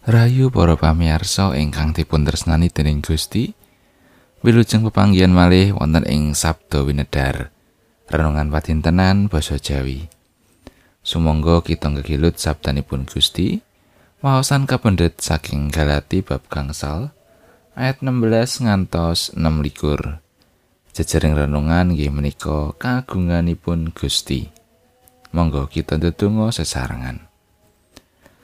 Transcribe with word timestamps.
Rayu 0.00 0.48
para 0.48 0.80
pamirsa 0.80 1.52
ingkang 1.60 1.92
dipun 1.92 2.24
tresnani 2.24 2.72
dening 2.72 3.04
Gusti. 3.04 3.52
Wilujeng 4.40 4.80
pepanggihan 4.88 5.28
malih 5.28 5.76
wonten 5.76 6.08
ing 6.08 6.32
Sabda 6.32 6.88
Winedar. 6.88 7.52
Renungan 8.08 8.48
padintenan 8.48 9.28
basa 9.28 9.60
Jawi. 9.60 10.08
Sumangga 11.04 11.60
kita 11.60 11.92
ngegilut 11.92 12.40
sabdanipun 12.40 13.04
Gusti. 13.04 13.60
Waosan 14.24 14.64
kapendet 14.64 15.20
saking 15.20 15.68
Galati 15.68 16.24
bab 16.24 16.48
gangsal 16.48 17.12
ayat 17.76 18.00
16 18.00 18.64
ngantos 18.64 19.36
6 19.36 19.36
likur. 19.60 20.16
Jejering 20.96 21.36
renungan 21.36 21.92
nggih 21.92 22.08
menika 22.08 22.72
kagunganipun 22.80 23.92
Gusti. 23.92 24.48
Monggo 25.36 25.68
kita 25.68 26.00
ndedonga 26.00 26.48
sesarengan. 26.56 27.29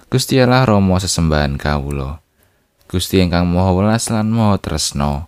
Gusti 0.06 0.38
Allah 0.38 0.62
Rama 0.62 1.02
sesembahan 1.02 1.58
kawula. 1.58 2.22
Gusti 2.86 3.18
ingkang 3.18 3.42
Maha 3.50 3.74
Welas 3.74 4.06
lan 4.06 4.30
Maha 4.30 4.54
Tresna. 4.62 5.26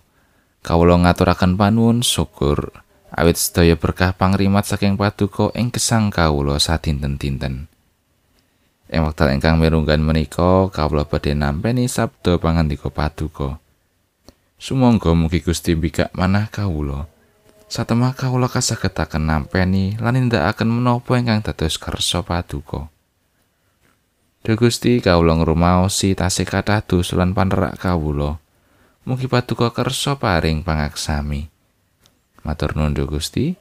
Kawula 0.63 0.95
ngaturaken 1.03 1.59
panuwun 1.59 1.99
syukur 1.99 2.71
awit 3.11 3.35
sedaya 3.35 3.75
berkah 3.75 4.15
pangrimat 4.15 4.63
saking 4.63 4.95
paduka 4.95 5.51
ing 5.51 5.67
gesang 5.67 6.07
kawula 6.07 6.55
sadinten-dinten. 6.63 7.67
Ing 8.87 9.01
wekdal 9.03 9.35
ingkang 9.35 9.59
mirunggan 9.59 9.99
menika 9.99 10.71
kawula 10.71 11.03
badhe 11.03 11.35
nampi 11.35 11.75
sabda 11.83 12.39
pangandika 12.39 12.87
paduka. 12.87 13.59
Sumangga 14.55 15.11
mugi 15.11 15.43
Gusti 15.43 15.75
mbikak 15.75 16.15
manah 16.15 16.47
kawula. 16.47 17.03
Satemah 17.67 18.15
kawula 18.15 18.47
kasagetaken 18.47 19.27
nampi 19.27 19.99
lan 19.99 20.15
nindakaken 20.15 20.71
menapa 20.71 21.19
ingkang 21.19 21.43
dados 21.43 21.75
kersa 21.75 22.23
paduka. 22.23 22.87
Duh 24.39 24.55
Gusti 24.55 25.03
kawula 25.03 25.35
ngrumaosi 25.35 26.15
tasih 26.15 26.47
kathah 26.47 26.79
dosa 26.79 27.19
lan 27.19 27.35
panerak 27.35 27.75
kawula. 27.75 28.39
Mugi 29.03 29.27
paduka 29.27 29.75
kersa 29.75 30.15
paring 30.15 30.63
pangaksami. 30.63 31.51
Matur 32.47 32.79
nuwun 32.79 32.95
Gusti. 32.95 33.59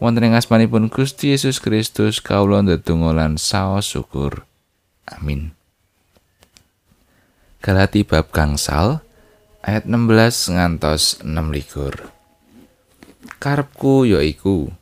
Wonten 0.00 0.24
ing 0.26 0.34
asmanipun 0.34 0.88
Gusti 0.88 1.36
Yesus 1.36 1.60
Kristus 1.60 2.24
kawula 2.24 2.64
ndedonga 2.64 3.12
lan 3.12 3.36
saos 3.36 3.92
syukur. 3.92 4.48
Amin. 5.04 5.52
Galati 7.60 8.04
bab 8.04 8.32
gangsal 8.32 9.04
ayat 9.60 9.84
16 9.84 10.56
ngantos 10.56 11.20
6 11.20 11.52
likur. 11.52 12.12
Karepku 13.40 14.08
yaiku 14.08 14.72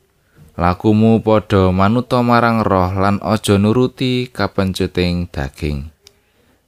lakumu 0.53 1.25
padha 1.25 1.73
manuta 1.73 2.21
marang 2.21 2.61
roh 2.61 2.93
lan 2.93 3.17
aja 3.25 3.57
nuruti 3.57 4.29
kapencuting 4.29 5.33
daging. 5.33 5.89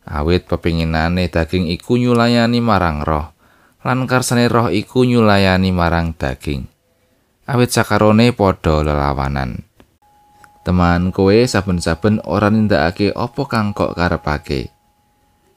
Awit 0.09 0.49
pepinginane 0.49 1.29
daging 1.29 1.69
iku 1.69 2.01
nyulayani 2.01 2.65
marang 2.65 3.05
roh 3.05 3.37
lan 3.85 4.09
karsane 4.09 4.49
roh 4.49 4.73
iku 4.73 5.05
nyulayani 5.05 5.69
marang 5.69 6.17
daging. 6.17 6.65
Awit 7.45 7.77
sakarone 7.77 8.33
padha 8.33 8.81
lelawanan. 8.81 9.69
Teman 10.65 11.13
kowe 11.13 11.37
saben-saben 11.45 12.25
ora 12.25 12.49
nindakake 12.49 13.13
apa 13.13 13.43
kang 13.45 13.77
kok 13.77 13.93
karepake. 13.93 14.73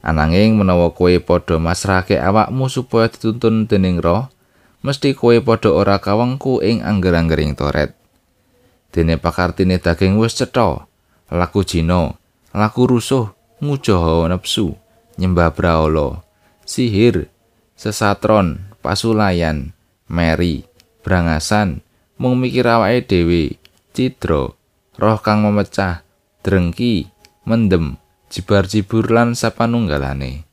Ananging 0.03 0.59
menawa 0.59 0.91
kowe 0.91 1.15
padha 1.23 1.63
masrahake 1.63 2.19
awakmu 2.19 2.67
supaya 2.67 3.07
dituntun 3.07 3.71
dening 3.71 4.03
roh 4.03 4.27
mesti 4.83 5.15
kowe 5.15 5.33
padha 5.39 5.71
ora 5.71 5.97
kawengku 6.03 6.59
ing 6.59 6.83
angger-anggering 6.83 7.55
toret 7.55 7.96
dene 8.93 9.19
pakartine 9.19 9.77
daging 9.81 10.19
wis 10.19 10.37
cetha 10.37 10.87
laku 11.31 11.61
jino 11.63 12.15
laku 12.55 12.97
rusuh 12.97 13.31
ngujoho 13.59 14.27
nepsu 14.31 14.75
nyembah 15.17 15.51
braolo 15.51 16.21
sihir 16.63 17.27
sesatron 17.73 18.67
pasulayan 18.83 19.73
meri 20.07 20.67
brangasan 21.03 21.81
mung 22.19 22.37
mikir 22.41 22.65
awake 22.67 23.07
dhewe 23.07 23.55
cidra 23.95 24.51
roh 24.97 25.19
kang 25.21 25.45
memecah 25.45 26.01
drengki 26.43 27.09
mendem 27.47 27.95
jibar-jibur 28.27 29.07
lan 29.07 29.33
sapanunggalane. 29.33 30.43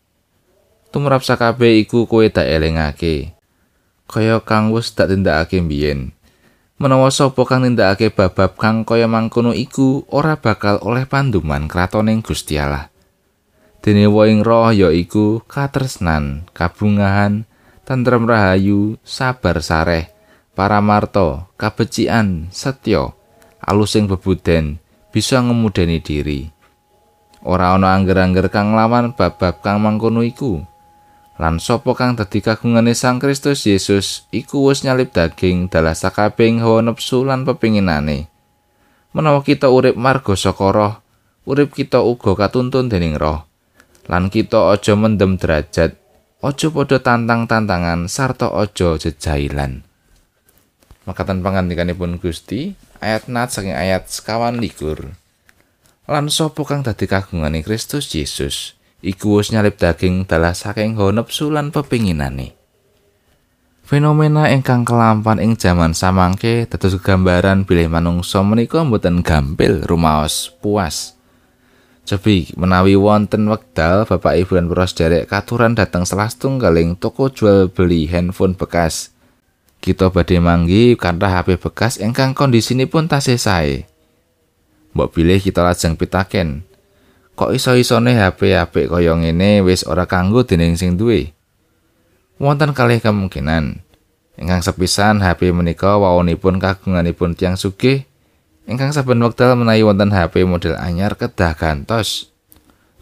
Tumrap 0.94 1.26
sakabeh 1.26 1.82
iku 1.82 2.06
kowe 2.06 2.22
tak 2.30 2.46
elingake. 2.46 3.34
Kaya 4.06 4.38
kang 4.46 4.70
wis 4.70 4.94
tak 4.94 5.10
tindakake 5.10 5.58
mbiyen 5.58 6.13
menawa 6.74 7.08
sapa 7.14 7.46
kang 7.46 7.62
nindakake 7.62 8.10
babab 8.10 8.58
kang 8.58 8.82
kaya 8.82 9.06
mangkono 9.06 9.54
iku 9.54 10.02
ora 10.10 10.34
bakal 10.34 10.82
oleh 10.82 11.06
panduman 11.06 11.70
kratoning 11.70 12.20
Gusti 12.20 12.58
Allah. 12.58 12.90
Dene 13.84 14.08
woing 14.08 14.40
roh 14.40 14.72
ya 14.72 14.88
iku 14.88 15.44
katresnan, 15.44 16.48
kabungahan, 16.56 17.44
tentrem 17.84 18.24
rahayu, 18.24 18.96
sabar 19.04 19.60
sareh, 19.60 20.08
paramarta, 20.56 21.52
kabecikan, 21.60 22.48
setya, 22.48 23.12
alusing 23.60 24.08
bebuden, 24.08 24.80
bisa 25.12 25.44
ngemudeni 25.44 26.00
diri. 26.00 26.48
Ora 27.44 27.76
ana 27.76 27.92
angger-angger 27.92 28.48
kang 28.48 28.72
lawan 28.72 29.12
babab 29.12 29.60
kang 29.60 29.84
mangkono 29.84 30.24
iku. 30.24 30.64
Lan 31.34 31.58
sapa 31.58 31.98
kang 31.98 32.14
dadi 32.14 32.38
kagungane 32.38 32.94
Sang 32.94 33.18
Kristus 33.18 33.66
Yesus 33.66 34.30
iku 34.30 34.70
wis 34.70 34.86
nyalip 34.86 35.10
daging 35.10 35.66
dalah 35.66 35.98
sakabeng 35.98 36.62
hawa 36.62 36.78
nepsu 36.86 37.26
lan 37.26 37.42
pepinginane. 37.42 38.30
Menawa 39.14 39.42
kita 39.42 39.70
urip 39.70 39.98
marga 39.98 40.38
saka 40.38 40.70
roh 40.70 40.94
urip 41.44 41.74
kita 41.74 42.00
uga 42.00 42.38
katuntun 42.38 42.86
dening 42.86 43.18
roh. 43.18 43.44
Lan 44.06 44.28
kita 44.28 44.70
aja 44.70 44.94
mendem 44.94 45.40
derajat 45.40 45.96
aja 46.44 46.68
padha 46.68 46.98
tantang-tantangan 47.00 48.04
sarta 48.06 48.52
aja 48.52 49.00
jejailan. 49.00 49.80
Makatan 51.08 51.40
pangandikanipun 51.40 52.20
Gusti 52.20 52.76
ayat 53.00 53.26
nat 53.32 53.50
saking 53.50 53.72
ayat 53.72 54.06
sekawan 54.12 54.60
likur. 54.60 55.16
Lan 56.04 56.28
sapa 56.28 56.62
kang 56.68 56.84
dadi 56.84 57.08
kagungane 57.08 57.64
Kristus 57.64 58.12
Yesus 58.12 58.76
iku 59.04 59.38
wis 59.38 59.52
nyalip 59.52 59.76
daging 59.76 60.24
dalah 60.24 60.56
saking 60.56 60.96
hawa 60.96 61.12
nepsu 61.12 61.52
lan 61.52 61.68
pepinginane. 61.68 62.56
Fenomena 63.84 64.48
ingkang 64.48 64.88
kelampan 64.88 65.36
ing 65.44 65.60
jaman 65.60 65.92
samangke 65.92 66.64
dados 66.64 66.96
gambaran 66.96 67.68
bilih 67.68 67.92
manungsa 67.92 68.40
menika 68.40 68.80
mboten 68.80 69.20
gampil 69.20 69.84
rumaos 69.84 70.48
puas. 70.64 71.20
Cepi 72.08 72.56
menawi 72.56 72.96
wonten 72.96 73.44
wekdal 73.48 74.08
Bapak 74.08 74.40
Ibu 74.40 74.56
dan 74.56 74.68
Pros 74.72 74.96
derek 74.96 75.28
katuran 75.28 75.76
dateng 75.76 76.08
salah 76.08 76.32
setunggaling 76.32 76.96
toko 76.96 77.28
jual 77.28 77.68
beli 77.68 78.08
handphone 78.08 78.56
bekas. 78.56 79.12
Kita 79.84 80.08
badhe 80.08 80.40
manggi 80.40 80.96
kanthi 80.96 81.28
HP 81.28 81.60
bekas 81.60 82.00
ingkang 82.00 82.32
kondisinipun 82.32 83.04
tasih 83.04 83.36
sae. 83.36 83.84
Mbok 84.96 85.12
pilih 85.12 85.40
kita 85.44 85.60
lajeng 85.60 85.96
pitaken, 86.00 86.64
kok 87.34 87.50
iso-isone 87.50 88.14
HP 88.14 88.54
apik 88.54 88.90
kaya 88.90 89.14
ngene 89.18 89.62
wis 89.66 89.82
ora 89.86 90.06
kanggo 90.06 90.46
dening 90.46 90.78
sing 90.78 90.94
duwe. 90.94 91.34
Wonten 92.38 92.74
kalih 92.74 92.98
kemungkinan. 92.98 93.82
Ingkang 94.34 94.62
sepisan 94.66 95.22
HP 95.22 95.54
menika 95.54 95.94
wawonipun 95.94 96.58
kagunganipun 96.58 97.38
tiang 97.38 97.54
sugih 97.54 98.02
ingkang 98.66 98.90
saben 98.90 99.22
wekdal 99.22 99.54
menawi 99.54 99.86
wonten 99.86 100.10
HP 100.10 100.42
model 100.42 100.74
anyar 100.74 101.14
kedah 101.14 101.54
gantos. 101.54 102.34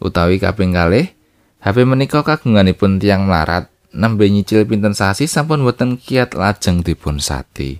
Utawi 0.02 0.42
kaping 0.42 0.74
kalih, 0.74 1.14
HP 1.62 1.86
menika 1.86 2.26
kagunganipun 2.26 2.98
tiang 2.98 3.24
melarat 3.24 3.70
nembe 3.94 4.26
nyicil 4.26 4.66
pinten 4.66 4.96
sasi 4.96 5.30
sampun 5.30 5.62
boten 5.62 6.00
kiat 6.00 6.34
lajeng 6.34 6.82
dipun 6.82 7.22
sati. 7.22 7.78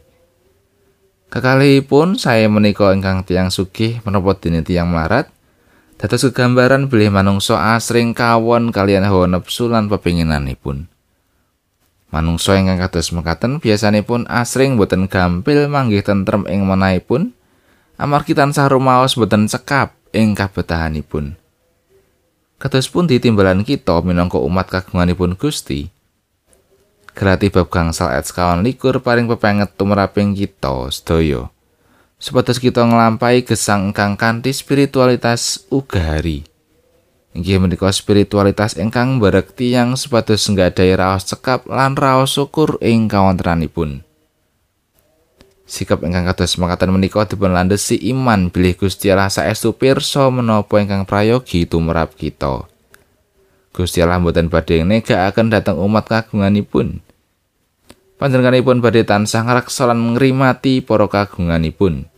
Kekalihipun 1.32 2.20
saya 2.20 2.44
menika 2.46 2.92
ingkang 2.92 3.24
tiang 3.24 3.48
sugih 3.48 4.04
menapa 4.04 4.36
dene 4.36 4.60
tiang 4.60 4.92
melarat 4.92 5.32
dados 6.02 6.26
gambaran 6.34 6.90
bilih 6.90 7.14
manungsa 7.14 7.78
asring 7.78 8.10
kawon 8.10 8.74
kalian 8.74 9.06
hawa 9.06 9.30
nepsu 9.30 9.70
lan 9.70 9.86
pepinginanipun. 9.86 10.90
Manungsa 12.10 12.58
ingkang 12.58 12.82
kados 12.82 13.14
mekaten 13.14 13.62
biasanipun 13.62 14.26
asring 14.26 14.74
boten 14.74 15.06
gampil 15.06 15.70
manggih 15.70 16.02
tentrem 16.02 16.42
ing 16.50 16.66
manahipun 16.66 17.30
amargi 18.02 18.34
tansah 18.34 18.66
rumaos 18.66 19.14
boten 19.14 19.46
cekap 19.46 19.94
ing 20.10 20.34
kabetahanipun. 20.34 21.38
Kados 22.58 22.90
pun 22.90 23.06
ditimbalan 23.06 23.62
kita 23.62 24.02
minangka 24.02 24.42
umat 24.42 24.74
kagunganipun 24.74 25.38
Gusti. 25.38 25.86
Gerati 27.14 27.46
bab 27.54 27.70
gangsal 27.70 28.10
ayat 28.10 28.26
sekawan 28.26 28.66
likur 28.66 28.98
paring 28.98 29.30
pepenget 29.30 29.70
tumraping 29.78 30.34
kita 30.34 30.90
sedaya. 30.90 31.46
Supados 32.22 32.62
kita 32.62 32.86
nglampahi 32.86 33.42
gesang 33.42 33.90
ingkang 33.90 34.14
kanthi 34.14 34.54
spiritualitas 34.54 35.66
ugari. 35.74 36.46
Inggih 37.34 37.58
menika 37.58 37.90
spiritualitas 37.90 38.78
ingkang 38.78 39.18
berekti 39.18 39.74
yang 39.74 39.98
supados 39.98 40.46
nggadhahi 40.46 40.94
raos 40.94 41.26
cekap 41.26 41.66
lan 41.66 41.98
raos 41.98 42.38
syukur 42.38 42.78
ing 42.78 43.10
kawontenanipun. 43.10 44.06
Sikap 45.66 46.06
ingkang 46.06 46.30
kados 46.30 46.54
makaten 46.62 46.94
menika 46.94 47.26
dipun 47.26 47.50
landhesi 47.50 47.98
iman 48.14 48.54
bilih 48.54 48.78
Gusti 48.78 49.10
Allah 49.10 49.26
saestu 49.26 49.74
pirsa 49.74 50.30
menapa 50.30 50.78
ingkang 50.78 51.02
prayogi 51.02 51.66
tumrap 51.66 52.14
kita. 52.14 52.70
Gusti 53.74 53.98
Allah 53.98 54.22
mboten 54.22 54.46
badhe 54.46 54.86
negakaken 54.86 55.50
dhateng 55.50 55.80
umat 55.80 56.06
kagunganipun. 56.06 57.02
Panjenenganipun 58.20 58.78
badhe 58.78 59.02
tansah 59.02 59.42
ngraksa 59.42 59.90
lan 59.90 60.14
ngrimati 60.14 60.84
para 60.84 61.08
kagunganipun. 61.08 62.11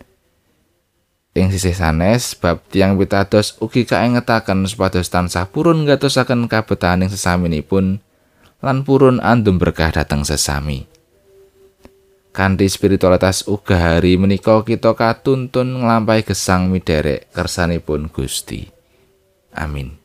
Ing 1.34 1.50
sisih 1.50 1.74
sanes 1.74 2.38
bab 2.38 2.62
tiang 2.70 2.94
pitados 2.94 3.58
ugi 3.58 3.82
kaengetaken 3.82 4.70
supados 4.70 5.10
tansah 5.10 5.50
purun 5.50 5.82
ngatosaken 5.82 6.46
kabetahaning 6.46 7.10
sesaminipun 7.10 7.98
lan 8.62 8.86
purun 8.86 9.18
andum 9.18 9.58
berkah 9.58 9.90
dhateng 9.90 10.22
sesami. 10.22 10.86
Kanthi 12.30 12.70
spiritualitas 12.70 13.50
uga 13.50 13.98
hari 13.98 14.14
menika 14.14 14.62
kita 14.62 14.94
katuntun 14.94 15.82
nglampahi 15.82 16.22
gesang 16.22 16.70
miderek 16.70 17.30
kersanipun 17.34 18.14
Gusti. 18.14 18.70
Amin. 19.54 20.03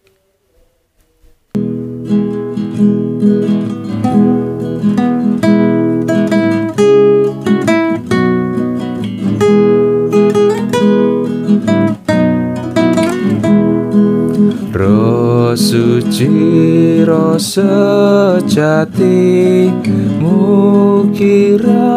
Suci 15.57 17.01
rasa 17.01 18.37
jati 18.45 19.73
mukira 20.21 21.89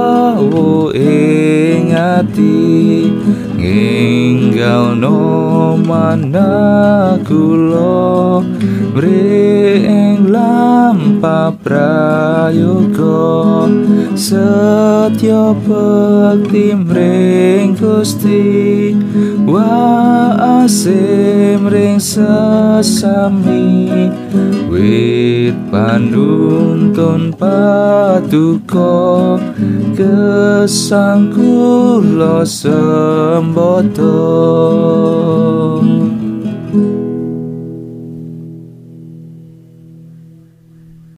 ing 0.96 1.92
ati 1.92 3.12
nginggal 4.62 4.94
no 4.94 5.74
manakula 5.74 6.38
mring 8.94 10.30
lampa 10.30 11.50
prayoga. 11.58 13.66
Setya 14.14 15.50
bekti 15.66 16.78
mring 16.78 17.74
Gusti 17.74 18.94
wa 19.42 20.30
asim 20.62 21.66
ring 21.66 21.98
sesami. 21.98 23.90
Wit 24.70 25.58
panuntun 25.74 27.34
paduka 27.34 29.42
kesang 29.98 31.34
kula 31.34 32.46
Lord. 34.52 36.11